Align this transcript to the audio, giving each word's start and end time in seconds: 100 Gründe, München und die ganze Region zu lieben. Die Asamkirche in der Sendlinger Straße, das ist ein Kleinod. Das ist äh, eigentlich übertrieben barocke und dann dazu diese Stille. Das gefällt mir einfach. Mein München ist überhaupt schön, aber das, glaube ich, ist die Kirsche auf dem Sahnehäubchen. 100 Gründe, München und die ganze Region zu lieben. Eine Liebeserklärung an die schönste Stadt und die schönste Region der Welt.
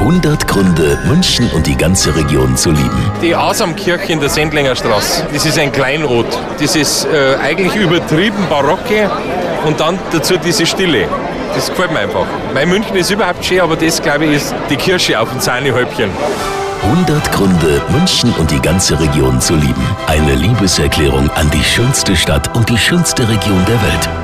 100 0.00 0.48
Gründe, 0.48 0.98
München 1.04 1.50
und 1.50 1.66
die 1.66 1.76
ganze 1.76 2.16
Region 2.16 2.56
zu 2.56 2.70
lieben. 2.70 3.12
Die 3.20 3.34
Asamkirche 3.34 4.14
in 4.14 4.18
der 4.18 4.30
Sendlinger 4.30 4.74
Straße, 4.74 5.26
das 5.30 5.44
ist 5.44 5.58
ein 5.58 5.70
Kleinod. 5.72 6.26
Das 6.58 6.74
ist 6.74 7.04
äh, 7.04 7.36
eigentlich 7.36 7.76
übertrieben 7.76 8.46
barocke 8.48 9.10
und 9.66 9.78
dann 9.78 9.98
dazu 10.10 10.38
diese 10.38 10.64
Stille. 10.64 11.06
Das 11.54 11.68
gefällt 11.68 11.92
mir 11.92 11.98
einfach. 11.98 12.24
Mein 12.54 12.70
München 12.70 12.96
ist 12.96 13.10
überhaupt 13.10 13.44
schön, 13.44 13.60
aber 13.60 13.76
das, 13.76 14.00
glaube 14.00 14.24
ich, 14.24 14.36
ist 14.36 14.54
die 14.70 14.76
Kirsche 14.76 15.20
auf 15.20 15.30
dem 15.30 15.40
Sahnehäubchen. 15.40 16.08
100 16.82 17.32
Gründe, 17.32 17.82
München 17.90 18.32
und 18.38 18.50
die 18.50 18.60
ganze 18.60 18.98
Region 18.98 19.38
zu 19.38 19.54
lieben. 19.54 19.84
Eine 20.06 20.34
Liebeserklärung 20.34 21.28
an 21.32 21.50
die 21.50 21.62
schönste 21.62 22.16
Stadt 22.16 22.56
und 22.56 22.70
die 22.70 22.78
schönste 22.78 23.28
Region 23.28 23.62
der 23.66 23.82
Welt. 23.82 24.19